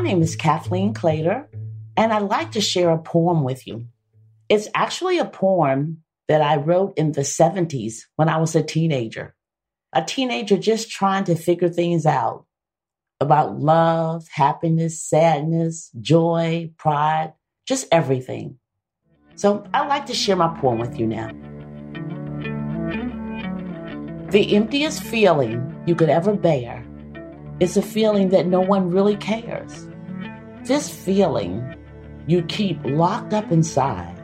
[0.00, 1.46] name is Kathleen Claytor,
[1.96, 3.86] and I'd like to share a poem with you.
[4.48, 9.36] It's actually a poem that I wrote in the 70s when I was a teenager.
[9.92, 12.46] A teenager just trying to figure things out
[13.20, 17.32] about love, happiness, sadness, joy, pride,
[17.64, 18.58] just everything.
[19.36, 21.28] So I'd like to share my poem with you now.
[24.32, 26.84] The emptiest feeling you could ever bear
[27.60, 29.88] is a feeling that no one really cares.
[30.64, 31.74] This feeling
[32.26, 34.14] you keep locked up inside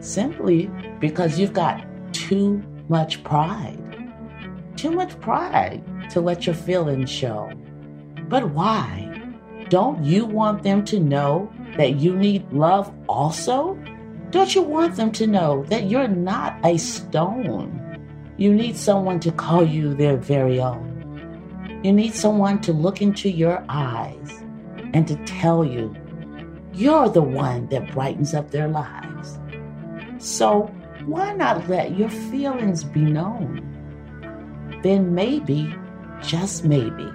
[0.00, 3.78] simply because you've got too much pride.
[4.76, 7.50] Too much pride to let your feelings show.
[8.28, 9.08] But why?
[9.68, 13.78] Don't you want them to know that you need love also?
[14.30, 17.78] Don't you want them to know that you're not a stone?
[18.36, 20.91] You need someone to call you their very own.
[21.82, 24.44] You need someone to look into your eyes
[24.94, 25.94] and to tell you
[26.72, 29.38] you're the one that brightens up their lives.
[30.18, 30.72] So
[31.06, 33.68] why not let your feelings be known?
[34.82, 35.74] Then maybe,
[36.22, 37.12] just maybe,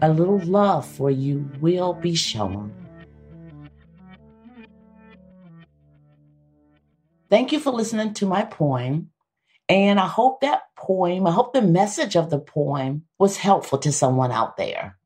[0.00, 2.72] a little love for you will be shown.
[7.28, 9.10] Thank you for listening to my poem.
[9.68, 13.92] And I hope that poem, I hope the message of the poem was helpful to
[13.92, 14.98] someone out there.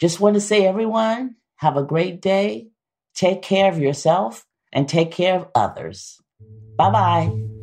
[0.00, 2.68] Just want to say, everyone, have a great day.
[3.14, 6.20] Take care of yourself and take care of others.
[6.76, 7.53] Bye bye.